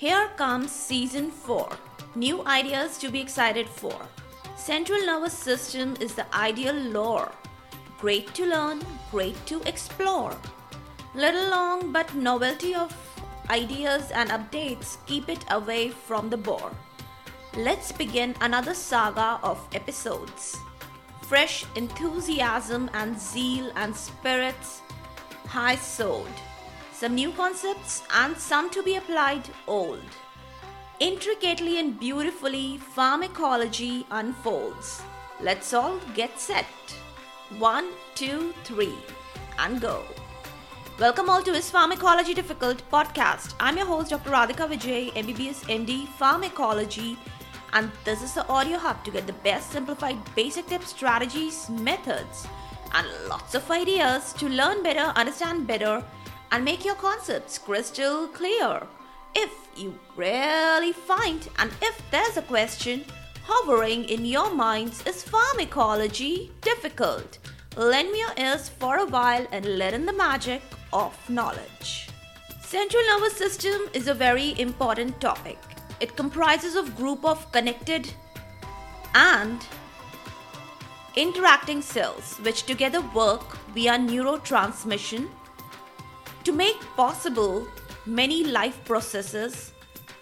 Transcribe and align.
Here 0.00 0.30
comes 0.38 0.70
season 0.70 1.30
4. 1.30 1.68
New 2.14 2.42
ideas 2.46 2.96
to 3.00 3.10
be 3.10 3.20
excited 3.20 3.68
for. 3.68 3.94
Central 4.56 5.04
nervous 5.04 5.34
system 5.34 5.94
is 6.00 6.14
the 6.14 6.24
ideal 6.34 6.72
lore. 6.74 7.30
Great 7.98 8.32
to 8.32 8.46
learn, 8.46 8.80
great 9.10 9.36
to 9.44 9.60
explore. 9.68 10.34
Little 11.14 11.50
long 11.50 11.92
but 11.92 12.14
novelty 12.14 12.74
of 12.74 12.96
ideas 13.50 14.10
and 14.12 14.30
updates 14.30 14.96
keep 15.04 15.28
it 15.28 15.44
away 15.50 15.90
from 15.90 16.30
the 16.30 16.38
bore. 16.38 16.72
Let's 17.54 17.92
begin 17.92 18.34
another 18.40 18.72
saga 18.72 19.38
of 19.42 19.60
episodes. 19.74 20.56
Fresh 21.28 21.66
enthusiasm 21.76 22.88
and 22.94 23.20
zeal 23.20 23.70
and 23.76 23.94
spirits 23.94 24.80
high 25.44 25.76
soared. 25.76 26.40
Some 27.00 27.14
new 27.14 27.32
concepts 27.32 28.02
and 28.12 28.36
some 28.36 28.68
to 28.72 28.82
be 28.82 28.96
applied 28.96 29.48
old. 29.66 30.04
Intricately 30.98 31.78
and 31.78 31.98
beautifully, 31.98 32.76
pharmacology 32.76 34.04
unfolds. 34.10 35.00
Let's 35.40 35.72
all 35.72 35.98
get 36.14 36.38
set. 36.38 36.66
One, 37.58 37.86
two, 38.14 38.52
three, 38.64 38.98
and 39.58 39.80
go. 39.80 40.02
Welcome 40.98 41.30
all 41.30 41.42
to 41.42 41.52
Is 41.52 41.70
Pharmacology 41.70 42.34
Difficult 42.34 42.82
podcast. 42.92 43.54
I'm 43.58 43.78
your 43.78 43.86
host, 43.86 44.10
Dr. 44.10 44.28
Radhika 44.28 44.68
Vijay, 44.68 45.10
MBBS 45.14 45.64
MD, 45.74 46.06
Pharmacology, 46.18 47.16
and 47.72 47.90
this 48.04 48.22
is 48.22 48.34
the 48.34 48.46
audio 48.48 48.76
hub 48.76 49.02
to 49.04 49.10
get 49.10 49.26
the 49.26 49.40
best 49.48 49.70
simplified 49.70 50.18
basic 50.34 50.66
tips, 50.66 50.88
strategies, 50.90 51.70
methods, 51.70 52.46
and 52.92 53.06
lots 53.26 53.54
of 53.54 53.70
ideas 53.70 54.34
to 54.34 54.50
learn 54.50 54.82
better, 54.82 55.12
understand 55.16 55.66
better, 55.66 56.04
and 56.50 56.64
make 56.64 56.84
your 56.84 56.94
concepts 56.96 57.58
crystal 57.58 58.28
clear. 58.28 58.86
If 59.34 59.52
you 59.76 59.98
really 60.16 60.92
find, 60.92 61.48
and 61.58 61.70
if 61.80 62.00
there's 62.10 62.36
a 62.36 62.42
question 62.42 63.04
hovering 63.44 64.04
in 64.04 64.24
your 64.24 64.52
minds, 64.52 65.04
is 65.06 65.22
pharmacology 65.22 66.50
difficult? 66.60 67.38
Lend 67.76 68.10
me 68.10 68.20
your 68.20 68.34
ears 68.36 68.68
for 68.68 68.98
a 68.98 69.06
while 69.06 69.46
and 69.52 69.64
let 69.78 69.94
in 69.94 70.06
the 70.06 70.12
magic 70.12 70.62
of 70.92 71.16
knowledge. 71.30 72.08
Central 72.60 73.02
nervous 73.06 73.36
system 73.36 73.82
is 73.94 74.08
a 74.08 74.14
very 74.14 74.58
important 74.60 75.20
topic. 75.20 75.58
It 76.00 76.16
comprises 76.16 76.76
of 76.76 76.96
group 76.96 77.24
of 77.24 77.50
connected 77.52 78.12
and 79.14 79.64
interacting 81.16 81.82
cells 81.82 82.38
which 82.42 82.64
together 82.64 83.00
work 83.14 83.56
via 83.74 83.98
neurotransmission 83.98 85.28
to 86.44 86.52
make 86.52 86.80
possible 86.96 87.66
many 88.06 88.44
life 88.44 88.82
processes 88.84 89.72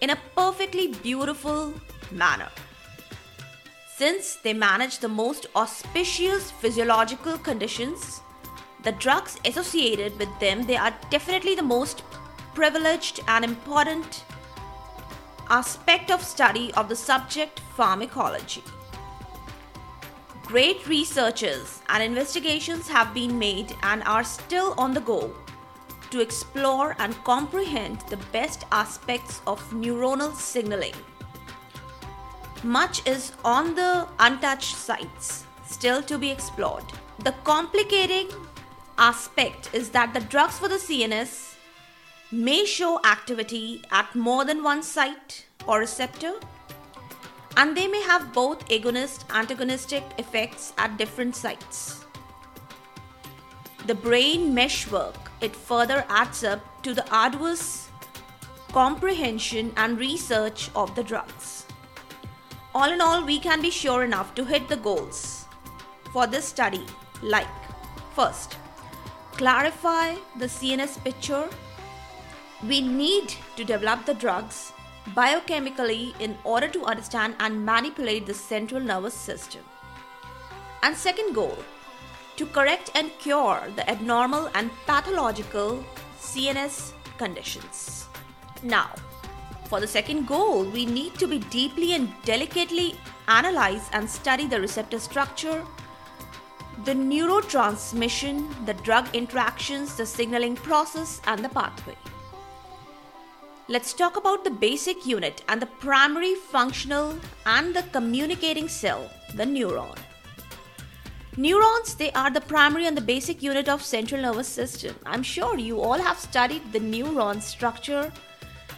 in 0.00 0.10
a 0.10 0.18
perfectly 0.34 0.88
beautiful 0.88 1.72
manner. 2.10 2.48
Since 3.96 4.36
they 4.36 4.52
manage 4.52 4.98
the 4.98 5.08
most 5.08 5.46
auspicious 5.54 6.50
physiological 6.50 7.38
conditions, 7.38 8.20
the 8.82 8.92
drugs 8.92 9.38
associated 9.44 10.18
with 10.18 10.28
them 10.38 10.64
they 10.66 10.76
are 10.76 10.94
definitely 11.10 11.54
the 11.54 11.62
most 11.62 12.02
privileged 12.54 13.20
and 13.28 13.44
important 13.44 14.24
aspect 15.48 16.10
of 16.10 16.22
study 16.22 16.72
of 16.74 16.88
the 16.88 16.96
subject 16.96 17.60
pharmacology. 17.76 18.62
Great 20.44 20.86
researches 20.86 21.80
and 21.88 22.02
investigations 22.02 22.88
have 22.88 23.12
been 23.12 23.38
made 23.38 23.74
and 23.82 24.02
are 24.04 24.24
still 24.24 24.74
on 24.78 24.94
the 24.94 25.00
go 25.00 25.34
to 26.10 26.20
explore 26.20 26.96
and 26.98 27.14
comprehend 27.24 28.00
the 28.08 28.16
best 28.32 28.64
aspects 28.72 29.40
of 29.46 29.60
neuronal 29.70 30.34
signaling. 30.34 30.94
Much 32.62 33.06
is 33.06 33.32
on 33.44 33.74
the 33.74 34.08
untouched 34.18 34.76
sites, 34.76 35.44
still 35.66 36.02
to 36.02 36.18
be 36.18 36.30
explored. 36.30 36.84
The 37.20 37.34
complicating 37.44 38.28
aspect 38.98 39.70
is 39.72 39.90
that 39.90 40.14
the 40.14 40.20
drugs 40.20 40.58
for 40.58 40.68
the 40.68 40.76
CNS 40.76 41.54
may 42.32 42.64
show 42.64 43.00
activity 43.04 43.82
at 43.90 44.14
more 44.14 44.44
than 44.44 44.62
one 44.62 44.82
site 44.82 45.46
or 45.66 45.78
receptor, 45.78 46.34
and 47.56 47.76
they 47.76 47.86
may 47.86 48.02
have 48.02 48.32
both 48.32 48.66
agonist 48.68 49.24
antagonistic 49.30 50.02
effects 50.18 50.72
at 50.76 50.96
different 50.96 51.36
sites. 51.36 52.04
The 53.86 53.94
brain 53.94 54.52
meshwork 54.52 55.25
it 55.40 55.54
further 55.54 56.04
adds 56.08 56.44
up 56.44 56.60
to 56.82 56.94
the 56.94 57.08
arduous 57.10 57.88
comprehension 58.72 59.72
and 59.76 59.98
research 59.98 60.70
of 60.74 60.94
the 60.94 61.02
drugs. 61.02 61.66
All 62.74 62.90
in 62.92 63.00
all, 63.00 63.24
we 63.24 63.38
can 63.38 63.62
be 63.62 63.70
sure 63.70 64.04
enough 64.04 64.34
to 64.34 64.44
hit 64.44 64.68
the 64.68 64.76
goals 64.76 65.46
for 66.12 66.26
this 66.26 66.44
study, 66.44 66.84
like 67.22 67.46
first, 68.14 68.56
clarify 69.32 70.14
the 70.38 70.46
CNS 70.46 71.02
picture. 71.04 71.48
We 72.66 72.80
need 72.80 73.34
to 73.56 73.64
develop 73.64 74.04
the 74.06 74.14
drugs 74.14 74.72
biochemically 75.14 76.18
in 76.20 76.36
order 76.44 76.68
to 76.68 76.84
understand 76.84 77.36
and 77.38 77.64
manipulate 77.64 78.26
the 78.26 78.34
central 78.34 78.80
nervous 78.80 79.14
system. 79.14 79.62
And 80.82 80.96
second 80.96 81.34
goal, 81.34 81.58
to 82.36 82.46
correct 82.46 82.90
and 82.94 83.10
cure 83.18 83.62
the 83.76 83.88
abnormal 83.90 84.50
and 84.54 84.70
pathological 84.86 85.84
CNS 86.20 86.92
conditions. 87.18 88.06
Now, 88.62 88.90
for 89.68 89.80
the 89.80 89.86
second 89.86 90.26
goal, 90.26 90.64
we 90.64 90.86
need 90.86 91.14
to 91.14 91.26
be 91.26 91.38
deeply 91.38 91.94
and 91.94 92.12
delicately 92.24 92.94
analyze 93.28 93.88
and 93.92 94.08
study 94.08 94.46
the 94.46 94.60
receptor 94.60 94.98
structure, 94.98 95.64
the 96.84 96.92
neurotransmission, 96.92 98.66
the 98.66 98.74
drug 98.74 99.12
interactions, 99.14 99.96
the 99.96 100.06
signaling 100.06 100.56
process, 100.56 101.20
and 101.26 101.44
the 101.44 101.48
pathway. 101.48 101.96
Let's 103.68 103.92
talk 103.92 104.16
about 104.16 104.44
the 104.44 104.50
basic 104.50 105.06
unit 105.06 105.42
and 105.48 105.60
the 105.60 105.66
primary 105.66 106.36
functional 106.36 107.18
and 107.46 107.74
the 107.74 107.82
communicating 107.90 108.68
cell, 108.68 109.10
the 109.34 109.44
neuron. 109.44 109.98
Neurons, 111.38 111.94
they 111.96 112.10
are 112.12 112.30
the 112.30 112.40
primary 112.40 112.86
and 112.86 112.96
the 112.96 113.02
basic 113.02 113.42
unit 113.42 113.68
of 113.68 113.82
central 113.82 114.22
nervous 114.22 114.48
system. 114.48 114.96
I'm 115.04 115.22
sure 115.22 115.58
you 115.58 115.82
all 115.82 115.98
have 115.98 116.18
studied 116.18 116.72
the 116.72 116.80
neuron 116.80 117.42
structure 117.42 118.10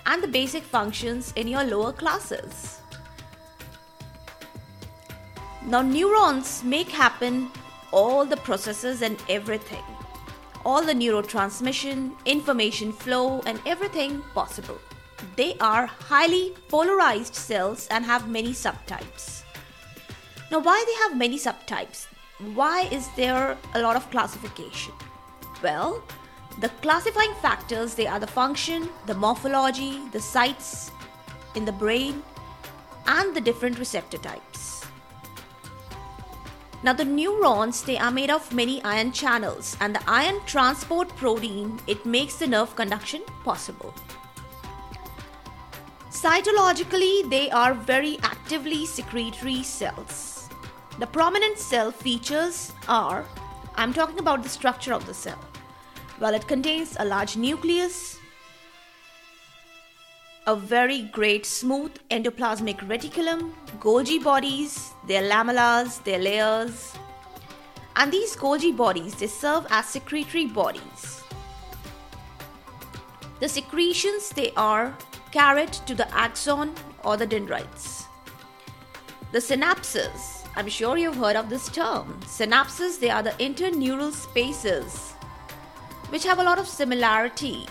and 0.06 0.20
the 0.20 0.26
basic 0.26 0.64
functions 0.64 1.32
in 1.36 1.46
your 1.46 1.62
lower 1.62 1.92
classes. 1.92 2.80
Now 5.64 5.82
neurons 5.82 6.64
make 6.64 6.88
happen 6.88 7.52
all 7.92 8.24
the 8.24 8.38
processes 8.38 9.02
and 9.02 9.22
everything. 9.28 9.84
All 10.64 10.82
the 10.82 10.94
neurotransmission, 10.94 12.12
information 12.26 12.90
flow 12.90 13.40
and 13.46 13.60
everything 13.66 14.20
possible. 14.34 14.78
They 15.36 15.56
are 15.60 15.86
highly 15.86 16.54
polarized 16.68 17.36
cells 17.36 17.86
and 17.92 18.04
have 18.04 18.28
many 18.28 18.50
subtypes. 18.50 19.42
Now 20.50 20.58
why 20.58 20.82
they 20.84 20.94
have 21.04 21.16
many 21.16 21.38
subtypes? 21.38 22.08
Why 22.54 22.82
is 22.92 23.08
there 23.16 23.56
a 23.74 23.82
lot 23.82 23.96
of 23.96 24.10
classification? 24.10 24.94
Well, 25.62 26.02
the 26.60 26.68
classifying 26.82 27.34
factors 27.42 27.94
they 27.94 28.06
are 28.06 28.20
the 28.20 28.26
function, 28.26 28.88
the 29.06 29.14
morphology, 29.14 30.00
the 30.12 30.20
sites 30.20 30.92
in 31.54 31.64
the 31.64 31.72
brain, 31.72 32.22
and 33.06 33.34
the 33.34 33.40
different 33.40 33.78
receptor 33.78 34.18
types. 34.18 34.84
Now 36.84 36.92
the 36.92 37.04
neurons 37.04 37.82
they 37.82 37.98
are 37.98 38.12
made 38.12 38.30
of 38.30 38.54
many 38.54 38.82
ion 38.84 39.10
channels 39.10 39.76
and 39.80 39.96
the 39.96 40.10
ion 40.10 40.40
transport 40.46 41.08
protein 41.16 41.80
it 41.88 42.06
makes 42.06 42.36
the 42.36 42.46
nerve 42.46 42.76
conduction 42.76 43.22
possible. 43.42 43.92
Cytologically 46.10 47.28
they 47.28 47.50
are 47.50 47.74
very 47.74 48.18
actively 48.22 48.86
secretory 48.86 49.64
cells. 49.64 50.47
The 50.98 51.06
prominent 51.06 51.58
cell 51.58 51.92
features 51.92 52.72
are 52.88 53.24
I'm 53.76 53.92
talking 53.92 54.18
about 54.18 54.42
the 54.42 54.48
structure 54.48 54.92
of 54.92 55.06
the 55.06 55.14
cell. 55.14 55.38
Well, 56.18 56.34
it 56.34 56.48
contains 56.48 56.96
a 56.98 57.04
large 57.04 57.36
nucleus, 57.36 58.18
a 60.48 60.56
very 60.56 61.02
great 61.02 61.46
smooth 61.46 61.92
endoplasmic 62.10 62.78
reticulum, 62.88 63.52
Golgi 63.78 64.20
bodies, 64.20 64.90
their 65.06 65.22
lamellas, 65.22 66.02
their 66.02 66.18
layers. 66.18 66.92
And 67.94 68.10
these 68.12 68.34
Golgi 68.34 68.76
bodies, 68.76 69.14
they 69.14 69.28
serve 69.28 69.68
as 69.70 69.86
secretory 69.86 70.46
bodies. 70.46 71.22
The 73.38 73.48
secretions, 73.48 74.30
they 74.30 74.50
are 74.56 74.98
carried 75.30 75.72
to 75.86 75.94
the 75.94 76.12
axon 76.12 76.74
or 77.04 77.16
the 77.16 77.26
dendrites. 77.26 78.06
The 79.30 79.38
synapses, 79.38 80.37
I'm 80.58 80.68
sure 80.68 80.98
you've 80.98 81.14
heard 81.14 81.36
of 81.36 81.48
this 81.48 81.68
term. 81.68 82.18
Synapses, 82.24 82.98
they 82.98 83.10
are 83.10 83.22
the 83.22 83.30
interneural 83.38 84.12
spaces 84.12 85.12
which 86.08 86.24
have 86.24 86.40
a 86.40 86.42
lot 86.42 86.58
of 86.58 86.66
similarity 86.66 87.64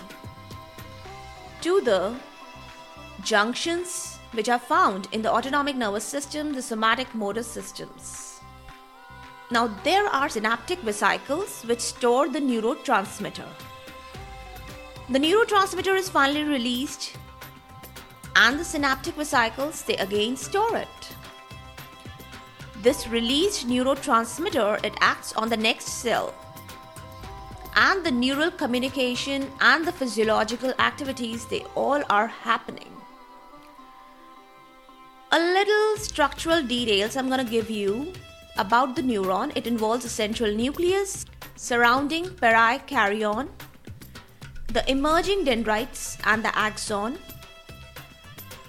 to 1.60 1.82
the 1.82 2.16
junctions 3.24 4.20
which 4.32 4.48
are 4.48 4.58
found 4.58 5.10
in 5.12 5.22
the 5.22 5.30
autonomic 5.30 5.76
nervous 5.76 6.06
system, 6.06 6.54
the 6.54 6.62
somatic 6.62 7.14
motor 7.14 7.44
systems. 7.44 8.40
Now, 9.52 9.68
there 9.84 10.08
are 10.08 10.30
synaptic 10.30 10.80
vesicles 10.80 11.64
which 11.64 11.82
store 11.82 12.30
the 12.30 12.40
neurotransmitter. 12.40 13.50
The 15.10 15.20
neurotransmitter 15.20 15.98
is 15.98 16.08
finally 16.08 16.46
released, 16.46 17.18
and 18.38 18.58
the 18.58 18.64
synaptic 18.64 19.16
vesicles 19.16 19.82
they 19.82 19.98
again 19.98 20.38
store 20.38 20.78
it. 20.78 21.17
This 22.88 23.06
released 23.06 23.68
neurotransmitter 23.68 24.82
it 24.82 24.94
acts 25.02 25.34
on 25.34 25.50
the 25.50 25.58
next 25.58 25.88
cell 25.88 26.34
and 27.76 28.06
the 28.06 28.12
neural 28.12 28.50
communication 28.50 29.52
and 29.60 29.86
the 29.86 29.92
physiological 29.92 30.74
activities 30.80 31.44
they 31.48 31.60
all 31.76 32.02
are 32.10 32.28
happening 32.28 32.94
a 35.34 35.40
little 35.40 35.98
structural 35.98 36.64
details 36.64 37.18
I'm 37.18 37.28
going 37.28 37.44
to 37.46 37.52
give 37.52 37.70
you 37.70 38.14
about 38.58 38.96
the 38.96 39.02
neuron. 39.02 39.52
It 39.58 39.68
involves 39.68 40.06
a 40.06 40.10
central 40.10 40.56
nucleus 40.56 41.26
surrounding 41.58 42.30
perikaryon, 42.44 43.50
the 44.72 44.90
emerging 44.90 45.44
dendrites, 45.44 46.18
and 46.24 46.46
the 46.46 46.58
axon. 46.58 47.20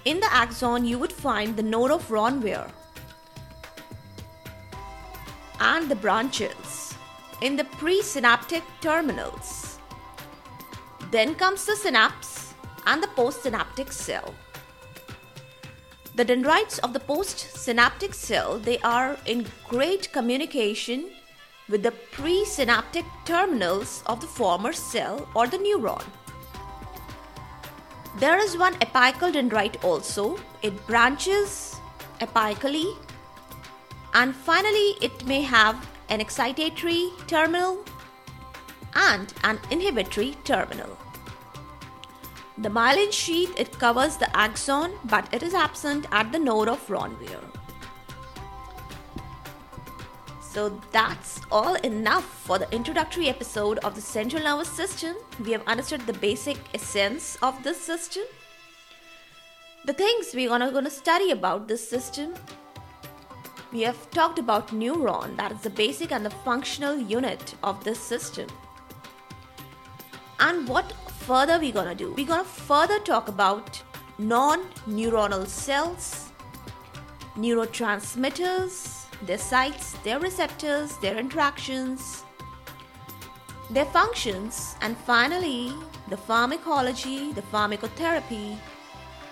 In 0.04 0.18
the 0.18 0.34
axon, 0.34 0.84
you 0.84 0.98
would 0.98 1.12
find 1.12 1.56
the 1.56 1.62
node 1.62 1.92
of 1.92 2.08
Ranvier 2.08 2.68
and 5.74 5.90
the 5.90 6.00
branches 6.04 6.94
in 7.42 7.56
the 7.56 7.64
presynaptic 7.80 8.62
terminals. 8.80 9.78
Then 11.10 11.34
comes 11.34 11.66
the 11.66 11.76
synapse 11.76 12.54
and 12.86 13.02
the 13.02 13.08
postsynaptic 13.08 13.92
cell. 13.92 14.34
The 16.16 16.24
dendrites 16.24 16.78
of 16.78 16.94
the 16.94 17.00
postsynaptic 17.00 18.14
cell 18.14 18.58
they 18.58 18.78
are 18.78 19.16
in 19.26 19.46
great 19.68 20.10
communication 20.12 21.10
with 21.68 21.82
the 21.82 21.92
presynaptic 22.16 23.04
terminals 23.26 24.02
of 24.06 24.20
the 24.22 24.26
former 24.26 24.72
cell 24.72 25.28
or 25.34 25.46
the 25.46 25.58
neuron. 25.58 26.04
There 28.18 28.38
is 28.38 28.56
one 28.56 28.74
apical 28.86 29.32
dendrite 29.32 29.84
also. 29.84 30.38
It 30.62 30.74
branches 30.86 31.76
apically 32.20 32.96
and 34.14 34.34
finally 34.34 34.96
it 35.00 35.26
may 35.26 35.42
have 35.42 35.86
an 36.08 36.20
excitatory 36.20 37.10
terminal 37.26 37.84
and 38.94 39.32
an 39.44 39.58
inhibitory 39.70 40.36
terminal. 40.44 40.96
The 42.58 42.68
myelin 42.68 43.12
sheath 43.12 43.58
it 43.58 43.78
covers 43.78 44.16
the 44.16 44.34
axon 44.36 44.92
but 45.04 45.32
it 45.32 45.42
is 45.42 45.54
absent 45.54 46.06
at 46.10 46.32
the 46.32 46.38
node 46.38 46.68
of 46.68 46.86
Ranvier. 46.88 47.44
So 50.58 50.80
that's 50.90 51.40
all 51.52 51.74
enough 51.76 52.24
for 52.24 52.58
the 52.58 52.68
introductory 52.74 53.28
episode 53.28 53.78
of 53.78 53.94
the 53.94 54.00
central 54.00 54.42
nervous 54.42 54.68
system. 54.68 55.14
We 55.44 55.52
have 55.52 55.62
understood 55.68 56.06
the 56.06 56.14
basic 56.14 56.56
essence 56.74 57.36
of 57.42 57.62
this 57.62 57.80
system. 57.80 58.24
The 59.84 59.92
things 59.92 60.34
we 60.34 60.48
are 60.48 60.58
going 60.58 60.84
to 60.84 60.90
study 60.90 61.30
about 61.30 61.68
this 61.68 61.88
system. 61.88 62.34
We 63.70 63.82
have 63.82 64.10
talked 64.10 64.38
about 64.38 64.68
neuron, 64.68 65.36
that 65.36 65.52
is 65.52 65.60
the 65.60 65.68
basic 65.68 66.10
and 66.10 66.24
the 66.24 66.30
functional 66.30 66.96
unit 66.96 67.54
of 67.62 67.84
this 67.84 67.98
system. 67.98 68.48
And 70.40 70.66
what 70.66 70.90
further 71.26 71.58
we're 71.58 71.72
gonna 71.72 71.94
do? 71.94 72.14
We're 72.16 72.26
gonna 72.26 72.44
further 72.44 72.98
talk 73.00 73.28
about 73.28 73.82
non-neuronal 74.18 75.46
cells, 75.46 76.32
neurotransmitters, 77.36 79.04
their 79.26 79.36
sites, 79.36 79.92
their 80.04 80.18
receptors, 80.18 80.96
their 80.98 81.18
interactions, 81.18 82.24
their 83.68 83.84
functions, 83.86 84.76
and 84.80 84.96
finally 84.96 85.74
the 86.08 86.16
pharmacology, 86.16 87.32
the 87.32 87.42
pharmacotherapy 87.42 88.56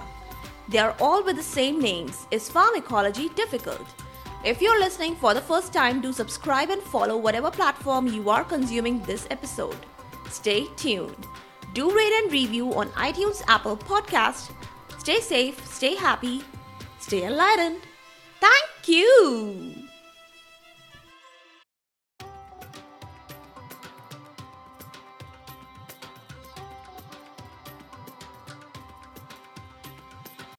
They 0.69 0.79
are 0.79 0.95
all 1.01 1.25
with 1.25 1.37
the 1.37 1.43
same 1.43 1.81
names. 1.81 2.27
Is 2.31 2.51
Pharmacology 2.51 3.31
difficult? 3.31 3.87
If 4.45 4.61
you're 4.63 4.79
listening 4.79 5.17
for 5.17 5.35
the 5.35 5.41
first 5.41 5.73
time, 5.73 6.01
do 6.01 6.13
subscribe 6.13 6.71
and 6.71 6.83
follow 6.83 7.17
whatever 7.17 7.51
platform 7.51 8.07
you 8.07 8.31
are 8.31 8.45
consuming 8.45 9.01
this 9.03 9.27
episode. 9.31 9.77
Stay 10.31 10.67
tuned. 10.77 11.27
Do 11.73 11.91
rate 11.95 12.13
and 12.23 12.31
review 12.31 12.73
on 12.75 12.89
iTunes, 12.91 13.43
Apple 13.49 13.77
Podcast. 13.77 14.51
Stay 14.99 15.21
safe, 15.21 15.67
stay 15.67 15.95
happy, 15.95 16.43
stay 16.99 17.25
enlightened. 17.25 17.81
Thank 18.41 18.89
you. 18.89 19.78